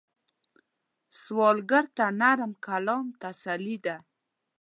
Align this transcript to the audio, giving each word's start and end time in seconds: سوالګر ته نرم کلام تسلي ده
سوالګر 1.21 1.85
ته 1.97 2.05
نرم 2.19 2.51
کلام 2.65 3.05
تسلي 3.21 3.77
ده 3.85 3.95